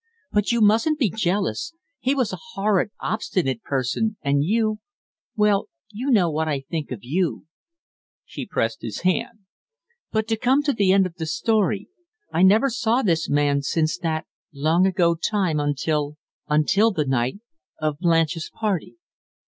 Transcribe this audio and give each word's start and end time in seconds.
But 0.31 0.51
you 0.51 0.61
mustn't 0.61 0.97
be 0.97 1.11
jealous; 1.15 1.73
he 1.99 2.15
was 2.15 2.33
a 2.33 2.39
horrid, 2.53 2.89
obstinate 3.01 3.61
person, 3.61 4.17
and 4.23 4.43
you 4.43 4.79
well, 5.35 5.67
you 5.91 6.09
know 6.09 6.27
what 6.27 6.47
I 6.47 6.61
think 6.61 6.89
of 6.91 7.03
you" 7.03 7.45
She 8.25 8.47
pressed 8.47 8.81
his 8.81 9.01
hand. 9.01 9.41
"But 10.11 10.27
to 10.29 10.37
come 10.37 10.63
to 10.63 10.73
the 10.73 10.91
end 10.91 11.05
of 11.05 11.17
the 11.17 11.27
story, 11.27 11.87
I 12.33 12.41
never 12.41 12.71
saw 12.71 13.03
this 13.03 13.29
man 13.29 13.61
since 13.61 13.95
that 13.99 14.25
long 14.51 14.87
ago 14.87 15.13
time, 15.13 15.59
until 15.59 16.17
until 16.49 16.89
the 16.89 17.05
night 17.05 17.37
of 17.79 17.99
Blanche's 17.99 18.49
party!" 18.51 18.95